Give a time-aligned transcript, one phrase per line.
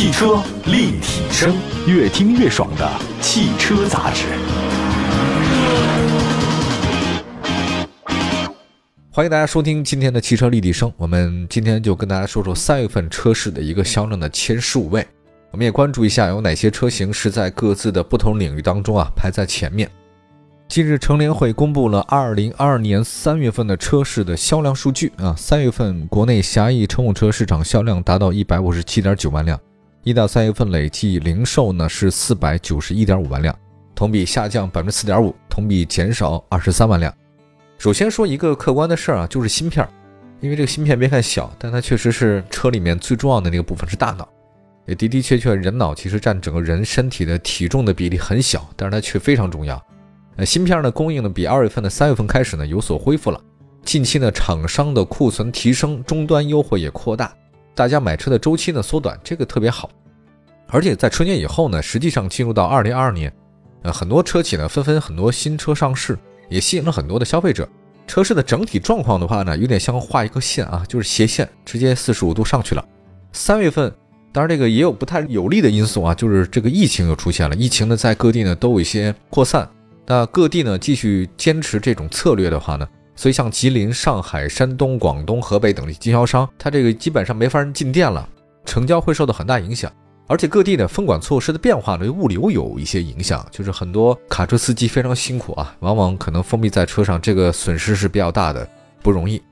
[0.00, 1.54] 汽车立体声，
[1.86, 4.24] 越听越爽的汽车杂志。
[9.10, 10.90] 欢迎大家收听今天的汽车立体声。
[10.96, 15.06] 我们今天就跟大家说说三月份车市的一个销量的前十五位。
[15.50, 19.86] 我们也关注一下有哪些车型是在各自的不同领域当中啊排在前面。
[20.66, 25.34] 近日，乘联会公布了二零二二年三月份的车市的销量数据啊。
[25.36, 29.60] 三月份国内狭义乘用车市场销量达到一百五十七点九万辆，
[30.02, 33.54] 一到三月份累计零售呢是四百九十一点五万辆，
[33.94, 37.14] 同比下降百分之四点五，同比减少二十三万辆。
[37.76, 39.86] 首先说一个客观的事儿啊，就是芯片，
[40.40, 44.26] 因为这个芯片别看小，但它确实是车里面最重要的那个部分是大脑。
[44.86, 49.80] 也的的确确，人脑其实占整个人身体的体重的比例很小，但是它却非常重要。
[50.36, 53.38] 呃，芯片的供应呢，比二月份的三月份开始呢有所恢复了。
[53.84, 57.34] 近期呢，厂商的库存提升，终端优惠也扩大，
[57.80, 59.88] 大家买车的周期呢缩短，这个特别好。
[60.66, 63.32] 而且在春节以后呢，实际上进入到二零二二年，
[63.80, 66.18] 呃，很多车企呢纷纷很多新车上市，
[66.50, 67.66] 也吸引了很多的消费者。
[68.06, 72.84] 车市的整体状况的话呢，有点像画一个线啊，就是斜线，直接四十五度上去了。
[73.32, 73.90] 三月份，
[74.30, 79.66] 当然这个也有不太有利的因素啊，就是这个疫情又出现了，疫情呢在各地呢都有一些扩散。
[80.04, 82.86] 那各地呢继续坚持这种策略的话呢，
[83.20, 88.26] 所以像吉林、上海、山东、广东、河北等地经销商，他这个基本上没法进店了，
[88.64, 89.92] 成交会受到很大影响。
[90.26, 98.66] 而且各地的封管措施的变化呢，物流有一些影响，就是很多卡车司机非常辛苦啊，往往可能封闭在车上，这个损失是比较大的，
[99.02, 99.42] 不容易。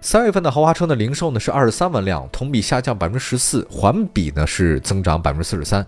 [0.00, 5.86] 三月份的豪华车的零售呢是二十三万辆，同比下降百分之十四，环比呢是增长百分之四十三，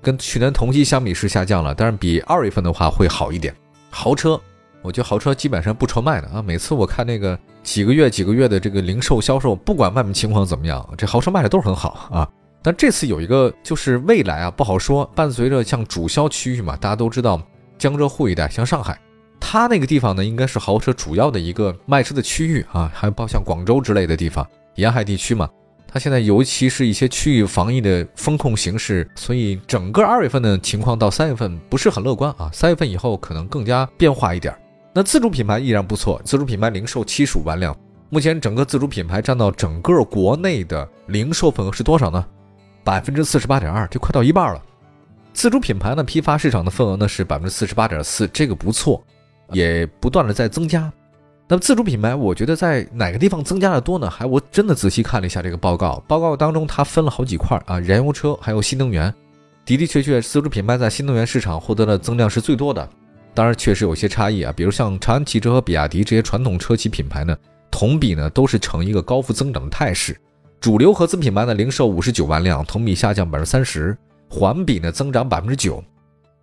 [0.00, 3.52] 跟去年同期相比是下降了，但是比二月份的话会好一点。
[3.90, 4.40] 豪车，
[4.86, 6.40] 我觉得豪车基本上不愁卖的啊。
[6.40, 12.28] 每次我看那个几个月几个月的这个零售销售，不管外面情况怎么样，这豪车卖的都是很好啊。
[12.62, 17.40] 但这次有一个就是未来啊不好说，伴随着像主销区域嘛，大家都知道
[17.76, 18.98] 江浙沪一带，像上海，
[19.40, 25.48] 它那个地方呢应该是豪车主要的一个卖车的区域啊，还包括像广州之类的地方，沿海地区嘛。
[25.88, 32.50] 它现在尤其是一些区域防疫的风控形势，所以整个二月份的情况到三月份不是很乐观啊。
[32.52, 34.52] 三月份以后可能更加变化一点。
[34.96, 37.76] 那自主品牌依然不错，自主品牌零售七十五万辆，
[38.08, 42.24] 目前整个自主品牌占到整个国内的零售份额是多少呢？
[42.82, 44.62] 百分之四十八点二，就快到一半了。
[45.34, 49.04] 自主品牌呢批发市场的份额呢是百分之四十八点四，这个不错，
[49.52, 50.90] 也不断的在增加。
[51.46, 54.08] 那么自主品牌，我觉得在哪个地方增加的多呢？
[54.08, 59.12] 还我真的仔细看了一下这个报告，报告当中它分了好几块啊，燃油车还有新能源，
[59.66, 62.88] 的的确确，自主品牌在新能源市场获得的增量是最多的。
[63.36, 67.36] 当然确实有些差异啊，比如像长安汽车和比亚迪这些传统车企品牌呢，
[67.70, 70.16] 同比呢都是呈一个高幅增长的态势。
[70.58, 73.94] 主流合资品牌呢零售五十九万辆，同比下降百分之三十，
[74.30, 75.84] 环比呢增长百分之九。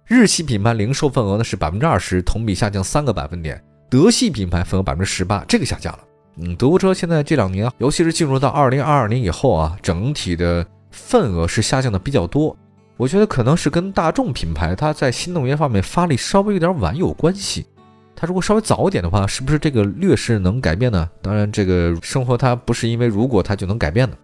[0.05, 3.59] 日系品牌零售份额呢是百分之二十，同比下降三个百分点。
[3.89, 5.99] 德系品牌份额百分之十八，这个下降了。
[6.37, 12.55] 嗯，德国车现在这两年，尤其是进入到二零二二年以后啊，整体的份额是下降的比较多。
[12.97, 17.65] 我觉得可能是跟大众品牌它在新能源方面发力稍微有点晚有关系。
[18.15, 21.09] 它如果稍微早一点的话，是不是这个劣势能改变呢？
[21.21, 24.15] 当然，这个生活它不是因为如果它就能改变的。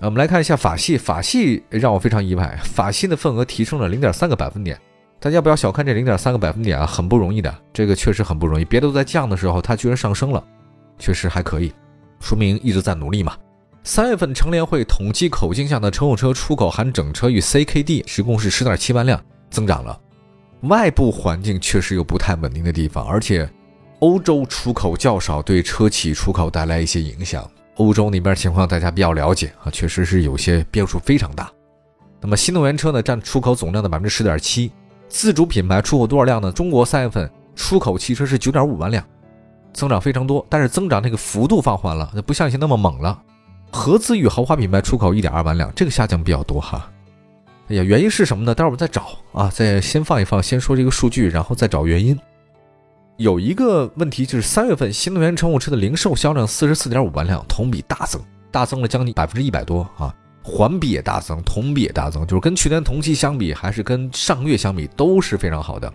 [0.00, 4.76] 啊我们来看一下法系，法系让我非常意外，法系的份额提升了零点三个百分点。
[5.20, 8.64] 大家不要小看这零点三个百分点啊，很不容易的，这个确实很不容易。
[8.64, 10.42] 别的都在降的时候，它居然上升了，
[10.98, 11.72] 确实还可以，
[12.18, 13.36] 说明一直在努力嘛。
[13.84, 19.20] 三月份乘联会统计口径下的乘用车出口含整车与 CKD 一共是十点七万辆，
[19.50, 19.98] 增长了。
[20.62, 23.50] 外部环境确实有不太稳定的地方，而且
[23.98, 27.48] 欧洲出口较少，对车企出口带来一些影响。
[27.76, 31.50] 欧洲那边情况大家比较了解啊，确实是有些变数非常大。
[32.20, 34.70] 那么新能源车呢，占出口总量的百分之十点七。
[35.08, 36.52] 自主品牌出口多少辆呢？
[36.52, 39.04] 中国三月份出口汽车是九点五万辆，
[39.72, 43.20] 增长非常多，但是增长那个幅度放缓了，那不像以前那么猛了。
[43.72, 46.88] 合资与豪华品牌出口一点二万辆，这个下降比较多哈。
[47.68, 48.54] 哎呀，原因是什么呢？
[48.54, 52.18] 待会儿我们再找啊，再先放一放，先说这个数据，然后再找原因。
[53.16, 58.20] 有一个问题就是三月份新能源乘用车的零售销量四十四点五万辆，同比大增，
[58.50, 60.14] 大增了将近百分之一百多啊。
[60.42, 65.92] 环比也大增，同比也大增，就是跟去年同期相比，还是跟上个月相比，都是非常好的。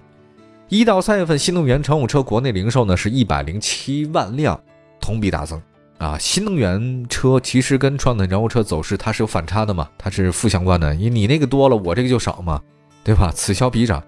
[0.69, 4.59] 一到三月份，新能源乘用车国内零售呢是一百零七万辆，
[5.01, 5.61] 同比大增。
[5.97, 12.61] 啊，新能源车其实跟传统燃油车走势它是有反差的嘛，它是负相关的，因为你那个多了，我这个就少嘛，
[13.03, 13.31] 对吧？
[13.33, 14.03] 此消彼长。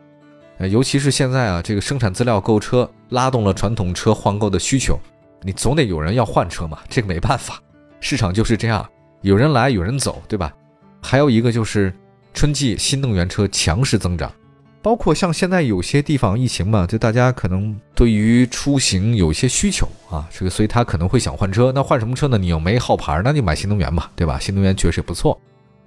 [0.60, 5.00] 呃，尤其是现在啊，这个生产资料购车拉动了传统车换购的需求，
[5.42, 7.60] 你总得有人要换车嘛，这个没办法，
[8.00, 8.88] 市场就是这样。
[9.22, 10.54] 有人来有人走，对吧？
[11.02, 11.94] 还有一个就是
[12.34, 14.32] 春季新能源车强势增长。
[14.82, 21.72] 包括像现在有些地方疫情嘛，就大家可能对于出行有一些需求啊，这个所以他可能会想换车。
[21.74, 22.38] 那换什么车呢？
[22.38, 24.40] 你又没号牌，那就买新能源吧，对吧？
[24.40, 25.40] 新能源确实也不错。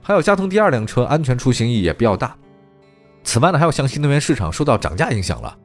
[0.03, 2.37] 还有加藤第二辆车，安全出行意义也比较大。
[3.25, 5.57] 此外呢，还有像新能源市场受到涨价影响了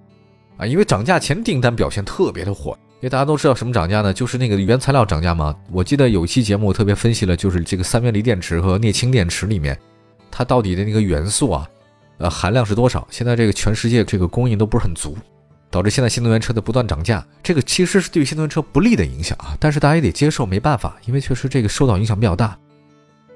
[0.57, 2.77] 啊，因为涨价前订单表现特别的火。
[2.99, 4.13] 因为大家都知道什么涨价呢？
[4.13, 5.55] 就是那个原材料涨价嘛。
[5.71, 9.77] 我记得有一期节目我特别分析了，就是这个三元锂电池和镍氢电池里面，
[10.31, 11.69] 它到底的那个元素啊。
[12.17, 13.07] 呃，含量是多少？
[13.11, 15.15] 现在这个全世界这个供应都不是很足，
[15.69, 19.55] 导致现在新能源车的不断涨价，这个其实是对于新能源车不利的影响啊。
[19.59, 22.57] 但是大家也得接受，没办法，因为确实这个受到影响比较大。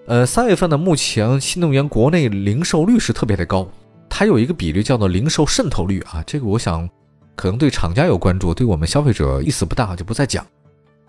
[0.07, 3.67] 呃，三月份呢，目前新能源国内零售率是特别的高，
[4.09, 6.23] 它有一个比率叫做零售渗透率啊。
[6.25, 6.89] 这个我想
[7.35, 10.45] 可能对厂家有关注，对我们消费者意思不大，就不再讲。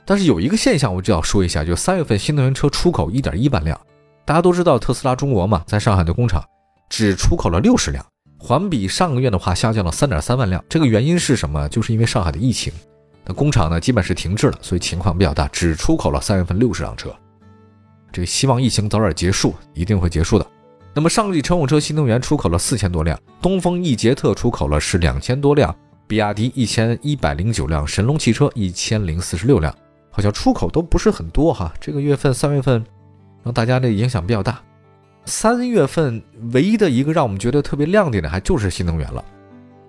[0.04, 3.80] 但是有一个现象我就要说一下，就三月份新能源车出口一点一万辆，
[4.26, 6.44] 大家都知道特斯拉中国嘛，在上海的工厂。
[6.92, 8.04] 只出口了六十辆，
[8.38, 10.62] 环比上个月的话下降了三点三万辆。
[10.68, 11.66] 这个原因是什么？
[11.70, 12.70] 就是因为上海的疫情，
[13.24, 17.10] 那工厂呢基本是停滞了，所以情况比较大，只出口了三月份六十辆车。
[18.12, 20.46] 这个希望疫情早点结束，一定会结束的。
[20.92, 25.74] 那么上季乘用车新能源出口了四千多辆，东风奕捷特出口了是两千多辆，
[26.06, 29.74] 比亚迪一千一百零九辆，神龙汽车一千零四十六辆，
[30.10, 31.72] 好像出口都不是很多哈。
[31.80, 32.84] 这个月份三月份
[33.42, 34.60] 让大家的影响比较大。
[35.24, 36.22] 三月份
[36.52, 39.24] 唯一的一个让我们觉得特别亮点的，还就是新能源了，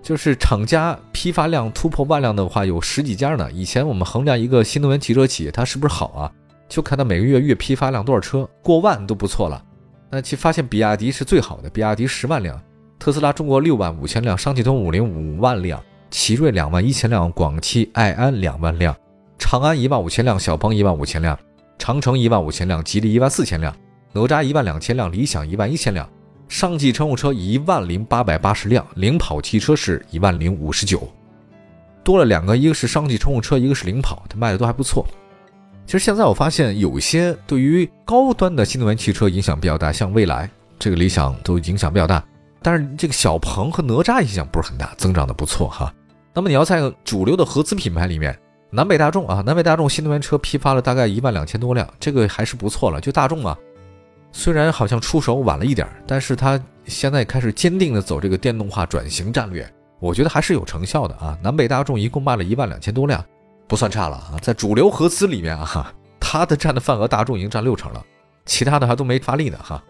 [0.02, 3.50] 就是厂家批发量突破万辆的话，有十几家呢。
[3.52, 6.30] 以前我们衡量一个新能源汽车企业它是不是好啊，
[6.68, 9.62] 就看它每个月月批发量多少车，过万都不错了。
[10.10, 12.60] 那其发现比亚迪是最好的，比亚迪十万辆，
[12.98, 18.96] 特斯拉中国六万五千辆，上汽通五菱五万辆，奇瑞两万一千辆，广汽埃安两万辆，
[19.38, 21.36] 长安一万五千辆，小鹏一万五千辆，
[21.76, 23.74] 长城一万五千辆，吉利一万四千辆。
[24.14, 26.08] 哪吒一万两千辆，理想一万一千辆，
[26.48, 31.06] 上汽乘用车一万零八百八十辆，领跑汽车是一万零五十九，
[32.04, 35.04] 多了两个，一个是上汽乘用车，一个是领跑，它卖的都还不错。
[35.84, 42.24] 其实现在我发现有些对于高端的新能源汽车影响比较大，像蔚来、这个理想都影响比较大，
[42.62, 45.92] 但是这个小鹏和哪吒影响不是很大，增长的不错哈。
[46.32, 48.38] 那么你要在主流的合资品牌里面，
[48.70, 53.58] 南北大众啊，南北大众新能源车批发了大概一万两千多辆，这个还是不错了，就大众啊。
[54.36, 59.64] 虽然好像出手晚了一点，但是它现在开始坚定的走这个电动化转型战略，
[60.00, 61.38] 我觉得还是有成效的啊。
[61.40, 63.24] 南北大众一共卖了一万两千多辆，
[63.68, 64.34] 不算差了啊。
[64.42, 68.04] 在主流合资里面啊，它的占的份额大众已经占六成了，
[68.44, 69.80] 其他的还都没发力呢哈。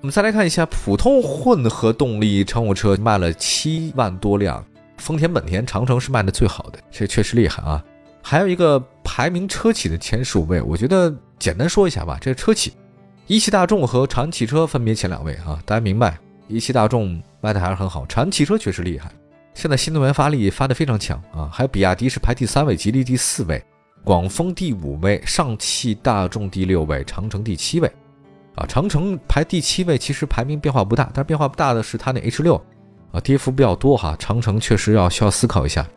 [0.00, 4.62] 我们再来看一下普通混合动力乘用车卖了七万多辆，
[4.98, 7.82] 丰田、本田、长城是卖的最好的，这确实厉害啊。
[8.20, 12.72] 还有一个排名车企的前十五位，我觉得简单说一下吧，这个车企。
[13.32, 16.18] 一汽大众和长安汽车分别前两位啊，大家明白，
[16.48, 19.10] 一汽大众卖的还是很好，长安汽车确实厉害，
[19.54, 23.64] 现在新能源发力发的非常强啊，还有比亚迪是排第三位，吉利第四位，
[24.04, 27.90] 广丰第五位，上汽大众第六位，长城第七位，
[28.54, 32.62] 啊，长城排第七位，其实排名变化不大，但是变化不大的是它那 H 六
[33.12, 35.88] 啊，跌幅比较多哈，长城确实要需要思考一下，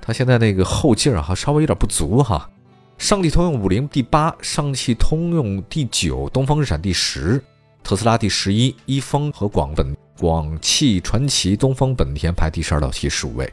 [0.00, 2.50] 它现在那个后劲儿哈稍微有点不足哈。
[2.98, 7.40] 上汽通用五菱第八，上汽通用第九，东风日产第十，
[7.80, 13.46] 特斯拉第十一，一丰和广本、广汽传祺、东风本田排第十二到第十五位。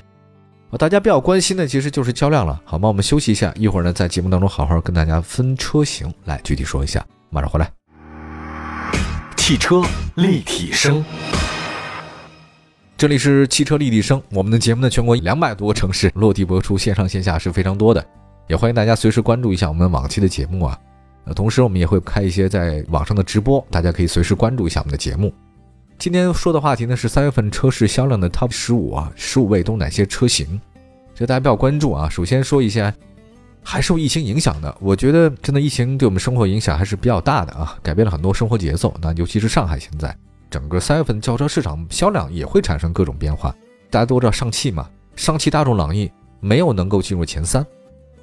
[0.71, 2.87] 啊，大家比较关心的其实就是销量了，好吗？
[2.87, 7.71] 我们休息一下，一会儿呢在节目当中好好跟大家分车型来具体说一下，马上回来。
[9.37, 9.83] 汽车
[10.15, 11.05] 立体声，
[12.97, 18.03] 这里是汽车立体声，我们的节目呢全国两百多个城市落地播出，线上线下是非常多的。
[18.47, 20.79] 也欢迎大家随时关注一下我们往期的节目啊，
[21.25, 25.33] 呃，同时我们也会开一些在网上的直播，大家可以随时关注一下我们的节目。
[25.97, 30.61] 今天说的话题呢是三月份车市销量的 TOP 十五啊，十五位都哪些车型？
[31.15, 32.07] 这大家比较关注啊。
[32.07, 32.93] 首先说一下，
[33.63, 38.93] 还受疫情影响的，我觉得真的疫情对我们生活影响还是比较大的啊，改变了很多生活节奏。
[39.01, 40.15] 那尤其是上海现在
[40.51, 43.55] 整个三月份轿车市场销量也会产生各种变化。
[43.89, 46.11] 大家都知道上汽嘛，上汽大众朗逸
[46.41, 47.65] 没有能够进入前三。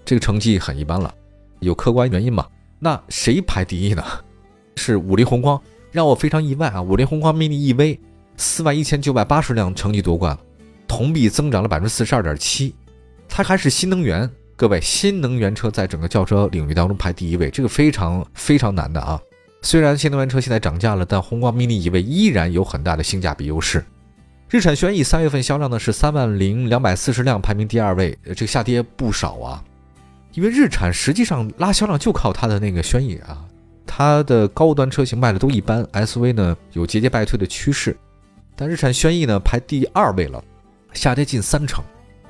[0.05, 1.13] 这个成绩很一般了，
[1.61, 2.47] 有客观原因嘛？
[2.79, 4.05] 那谁排第一呢？
[4.77, 6.83] 是五菱宏光，让我非常意外啊！
[6.83, 7.99] 五菱宏光 mini EV
[8.37, 10.41] 四万一千九百八十辆成绩夺冠了，
[10.89, 12.75] 同比增长了百分之四十二点七。
[13.29, 19.21] 它还是新能源，各位，新能源车在整个轿车领域当中排第一位，这个非常非常难的啊！
[19.63, 23.85] 虽然新能源车现在涨价了，但宏光 mini EV 依然有很大的性价比优势。
[24.51, 29.63] 日产轩逸三月份销量呢是三万零两百四十辆，排名第二位，这个下跌不少啊。
[30.33, 33.45] 因为日产实际上拉销量就靠它的那个轩逸啊，
[33.87, 37.97] 它的高端车型卖的都一般，SUV 呢有节节败退的趋势。
[38.57, 40.43] 但日产轩逸呢排第二位了，
[40.93, 41.85] 下跌近三成。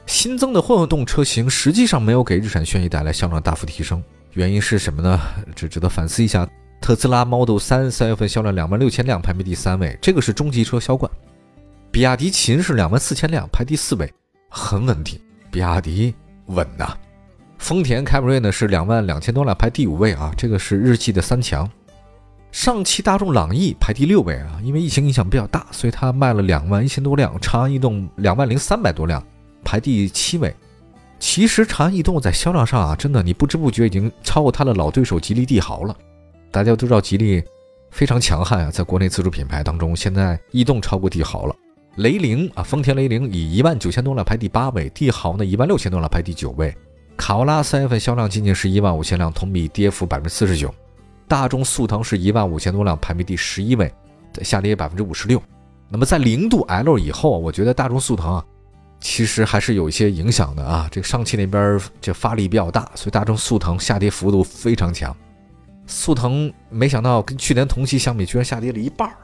[0.06, 5.20] 新增的混动车型实际上没有给日产轩逸带来销量大幅提升，原因是什么呢？
[5.54, 6.48] 这值得反思一下。
[6.80, 11.08] 特斯拉 Model 3三月份销量两万六千辆，排名第三位，这个是中级车销冠。
[11.92, 14.12] 比亚迪秦是两万四千辆，排第四位，
[14.48, 15.20] 很稳定。
[15.52, 16.12] 比亚迪
[16.46, 16.96] 稳呐。
[17.62, 21.70] 丰田凯美瑞呢是两万两千多辆，排第五位啊，这个是日系的三强。
[22.50, 27.32] 上汽大众朗逸排第六位啊，因为疫情影响比较大，所以它卖了两万一千多辆。
[27.40, 29.24] 长安逸动两万零三百多辆，
[29.62, 30.52] 排第七位。
[31.20, 35.96] 其实长安逸动在销量上啊，真的你不知不觉已经超过它的老对手吉利帝豪了。
[36.50, 37.40] 大家都知道吉利
[37.92, 41.54] 非常强悍啊，在国内自主品牌当中，现在逸动超过帝豪了。
[41.94, 46.74] 雷凌啊，丰田雷凌以一万九千多辆排第八位，帝豪呢一万六千多辆排第九位。
[47.16, 50.74] 卡罗拉三月份销量仅仅是一万五千辆，同比跌幅百分之四十九。
[51.28, 53.92] 大众速腾是一万五千多辆，排名第十一位，
[54.42, 55.40] 下跌百分之五十六。
[55.88, 58.44] 那么在零度 L 以后，我觉得大众速腾啊，
[59.00, 60.88] 其实还是有一些影响的啊。
[60.90, 65.14] 这个上汽那边这发力比较大，所以大众速腾下跌幅度非常强。
[65.86, 69.16] 速腾没想到跟去年同期相比，居然下跌了一半儿，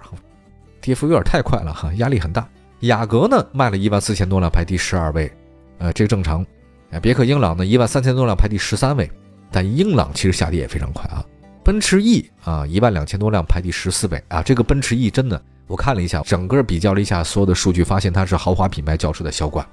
[0.80, 2.49] 跌幅有点太快了哈，压力很大。
[2.80, 5.30] 雅阁呢卖了一万四千多辆，排第十二位，
[5.78, 6.45] 呃，这个正常。
[6.90, 9.11] 啊别克英朗呢一万三千多辆，排第十三位，
[9.50, 11.25] 但英朗其实下跌也非常快啊。
[11.62, 14.42] 奔驰 E 啊，一万两千多辆，排第十四位啊。
[14.42, 19.66] 这个奔驰 E 真的，我看了一下，整个比较了一下所有的数据，发现它是豪华品牌轿车的销冠。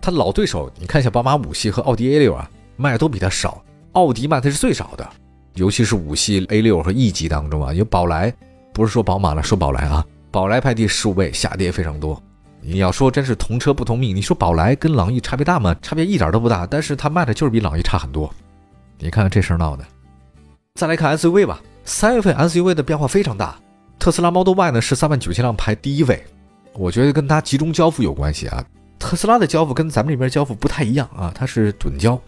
[0.00, 3.62] 它老对手，你看一下宝马五系和奥迪 A 六啊，卖的都比它少。
[3.92, 5.08] 奥迪卖的是最少的，
[5.54, 8.32] 尤其是五系 A 六和 E 级当中啊，有宝来，
[8.72, 12.22] 不是说宝马了，说宝来啊，宝来排第十五位，下跌非常多。
[12.64, 15.74] 你要说真是同车不同命，你说宝来跟朗逸差别大吗？
[15.82, 18.32] 差别一点都不大，但是它卖的就是比朗逸差很多。
[18.98, 19.84] 你看看这事儿闹的。
[20.74, 23.58] 再来看 SUV 吧，三月份 SUV 的变化非常大。
[23.98, 26.24] 特斯拉 Model Y 呢是三万九千辆排第一位，
[26.74, 28.64] 我觉得跟它集中交付有关系啊。
[28.96, 32.18] 特斯拉的交付跟咱们这边交付不太一样啊，它是趸交。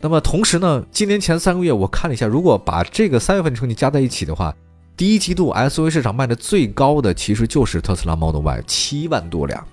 [0.00, 4.54] 那么同时呢，今年前三个月我看了一下，如果把这个三月份成绩加在一起的话，
[5.00, 9.66] 第一季度 SUV 市场卖的最高的其实就是特斯拉 Model Y，七万多辆。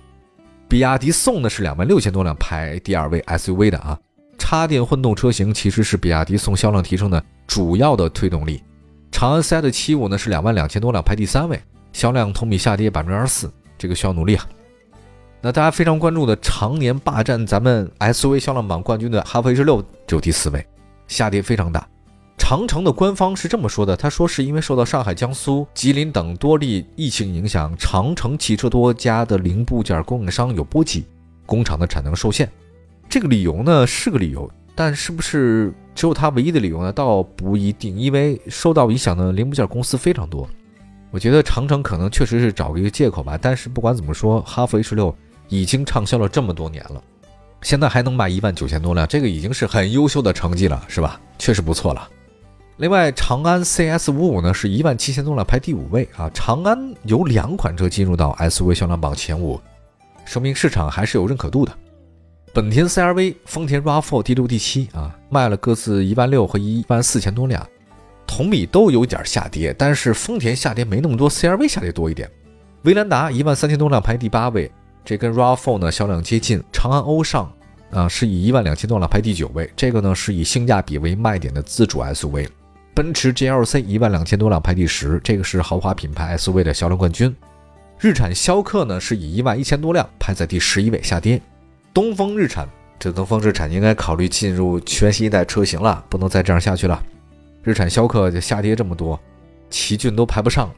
[0.66, 3.98] 比亚迪宋呢是两万六千多辆排第二位 SUV 的啊。
[4.38, 8.62] 插电混动车型其实是比亚迪宋销量提升的主要的推动力。
[9.12, 11.60] 长安 CS75 呢是两万两千多辆排第三位，
[11.92, 14.48] 销量同比下跌百分之二十四，这个需要努力啊。
[15.42, 20.66] 那大家非常关注的常年霸占咱们 SUV 销量榜冠军的哈弗 H 六只有第四位，
[21.06, 21.86] 下跌非常大。
[22.48, 31.04] 长城的官方是这么说的，他说是因为受到上海、江苏、吉林等多例疫情影响，长城汽车多家的零部件供应商有波及，
[31.44, 32.50] 工厂的产能受限。
[33.06, 36.90] 这个理由呢是个理由，但是不是只有他唯一的理由呢？
[36.90, 40.48] 倒不一定，因为受到影响的零部件公司非常多。
[41.10, 43.38] 我觉得长城可能确实是找个一个借口吧。
[43.38, 45.14] 但是不管怎么说，哈弗 H 六
[45.50, 47.04] 已经畅销了这么多年了，
[47.60, 51.20] 现在还能卖一万九千多辆，这个已经是很优秀的成绩了，是吧？
[51.38, 52.08] 确实不错了。
[52.78, 56.30] 另外，长安 CS 五五呢是一万七千多辆，排第五位啊。
[56.32, 59.60] 长安有两款车进入到 SUV 销量榜前五，
[60.24, 61.72] 说明市场还是有认可度的。
[62.54, 67.66] 本田 CR-V、丰田 RAV4 第六、第七啊，卖了各自一万六和一万四千多辆，
[68.24, 72.30] 同比都有点下跌，但是丰田下跌没那么多，CR-V 下跌多一点。
[72.82, 74.70] 威兰达一万三千多辆排第八位，
[75.04, 76.62] 这跟 RAV4 呢销量接近。
[76.72, 77.52] 长安欧尚
[77.90, 82.46] 啊是以一万两千多辆排第九位，这个呢是以性价比为卖点的自主 SUV。
[82.98, 87.32] 奔驰 GLC 一万两千多辆排第十，这个是豪华品牌 SUV 的销量冠军。
[88.00, 91.40] 日产逍客呢是以一万一千多辆排在第十一位，下跌。
[91.94, 97.00] 东风日产，这东风日产应该考虑进入全新一代车型了，不能再这样下去了。
[97.62, 99.16] 日产逍客就下跌这么多，
[99.70, 100.68] 奇骏都排不上，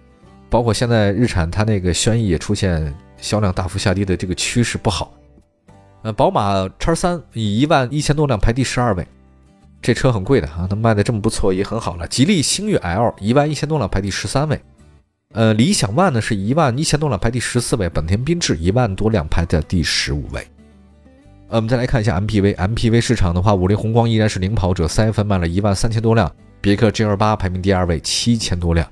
[0.50, 5.10] 包括现在日产它那个轩逸也出现销量大幅下跌的这个趋势不好。
[6.02, 9.06] 呃，宝马叉三以一万一千多辆排第十二位，
[9.82, 12.06] 这车很贵的啊，它卖的这么不错也很好了。
[12.06, 14.60] 吉利星越 L 一万一千多辆排第十三位，
[15.32, 20.46] 呃，理想 ONE 呢是一万一千多辆排第十四位，本田缤智一万多辆排在第十五位。
[21.48, 28.86] 呃，我们再来看一下 MPV，MPV 市场的话，五菱宏光依然是领跑者，三月份卖了一万三千多辆，别克 GL 八排名第二位，七千多辆，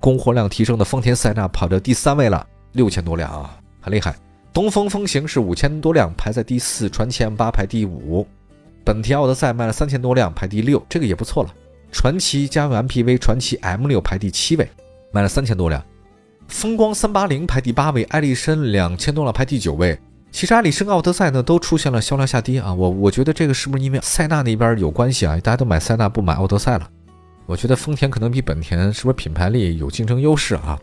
[0.00, 4.14] 供货量提升的丰田塞纳跑到第三位了，六千多辆啊，很厉害。
[4.52, 8.26] 东风风行是五千多辆，排在第四，传祺 M 八排第五，
[8.84, 11.54] 本田奥德赛卖了三千多辆，排第六，这个也不错了。
[11.92, 14.68] 传祺家用 MPV 传祺 M 六排第七位，
[15.12, 15.82] 卖了三千多辆。
[16.48, 19.98] 风光三八零排第八位，艾力绅两千多辆排第九位。
[20.30, 22.72] 其实，艾力绅、奥德赛呢都出现了销量下跌啊。
[22.72, 25.36] 我我觉得这个是不是因为塞纳那边有关系啊？
[25.36, 26.88] 大家都买塞纳不买奥德赛了。
[27.44, 30.78] 我觉得丰田可能比本田是不是品牌力有竞争优势啊？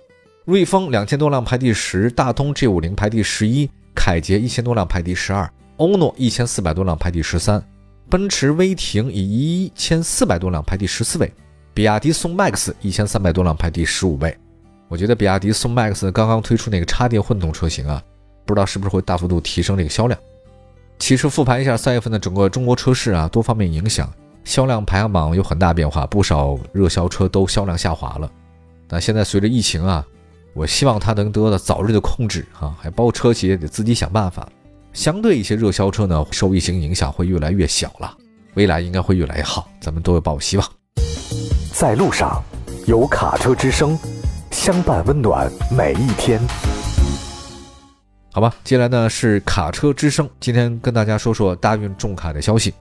[0.45, 7.63] 瑞风两千多辆排第十，大通 G 五零排第十一，凯捷一千多辆排第十二，欧诺一千四百多辆排第十三，
[8.09, 11.31] 奔驰威霆以一千四百多辆排第十四位，
[11.75, 14.35] 比亚迪宋 MAX 一千三百多辆排第十五位。
[14.87, 18.01] 我觉得比亚迪宋 MAX 刚刚推出那个插电混动车型啊，
[18.45, 20.19] 不知道是不是会大幅度提升这个销量。
[20.97, 24.11] 其实复盘一下三月份的整个中国车市啊，多方面影响，
[24.43, 28.31] 销量排行榜有很大变化，不少热销车都销量下滑了。
[28.89, 30.03] 那现在随着疫情啊，
[30.55, 34.49] 我希望它能得到早日的控制啊，还包括车企也得自己想办法。
[34.93, 38.17] 相对一些热销车呢，受疫情影响会越来越小了，
[38.55, 40.67] 未来应该会越来越好，咱们都有抱有希望。
[41.73, 42.43] 在路上，
[42.85, 43.97] 有卡车之声。
[44.51, 46.41] 相伴温暖每一天，
[48.33, 48.53] 好吧。
[48.63, 52.73] 接下来呢是卡车之声，今天跟大家说说大运重卡的消息。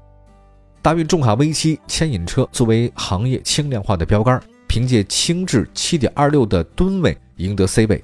[0.80, 8.02] 大运重卡 V 七牵引车作为行业轻量化的标杆，凭借轻质7.26的吨位赢得 C 位。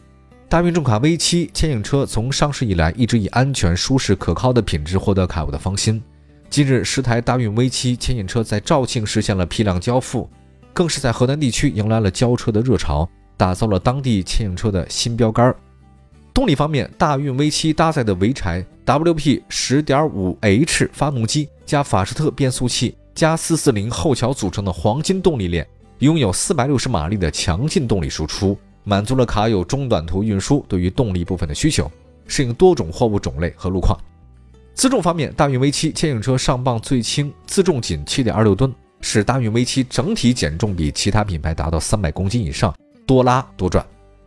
[0.55, 6.01] 大运重卡 V7 牵引车从上市以来一直以安全、舒适、可靠的品质获得卡友的芳心。
[6.49, 10.31] 近日，十台大运 V7 牵引车在肇庆实现了批量交付，
[10.73, 13.11] 更是在河南地区迎来了交车的热潮。
[13.37, 15.53] 打造了当地牵引车的新标杆。
[16.33, 25.67] 动力方面，大运 V7 搭载的潍柴 WP 10.5H 发动机加法士特变速器加440后桥组成的黄金动力链，
[25.99, 31.91] 拥有460马力的强劲动力输出，满足了卡友中短途运输对于动力部分的需求，
[32.27, 33.99] 适应多种货物种类和路况。
[34.75, 42.75] 自重方面，大运 V7 牵引车上磅最轻，自重仅7.26吨，使大运 V7 整体减重比其他品牌达到300公斤以上。
[43.07, 43.87] 多拉多转，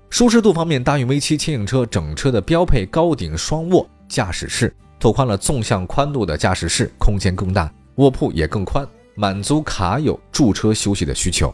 [0.10, 11.54] 舒适度方面，大运 V7 牵引车整车的标配高顶双卧驾驶室，拓宽了纵向宽度的驾驶室空间更大，卧铺也更宽，满足卡友驻车休息的需求。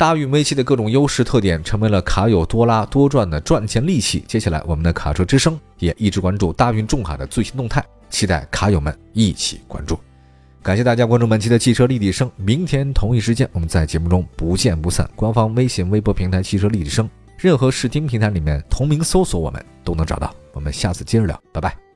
[0.00, 4.24] 大运 V7 的各种优势特点，成为了卡友多拉多赚的赚钱利器。
[4.26, 10.00] 接下来，我们的卡车之声也一直关注大运重卡的最新动态，期待卡友们一起关注。
[10.62, 15.06] 感谢大家关注本期的汽车立体声，明天同一时间我们在节目中不见不散。
[15.14, 20.34] 官方微信、微博平台“汽车立体声”，任何视听平台里面同名搜索我们都能找到。
[20.54, 21.89] 我们下次接着聊，拜拜。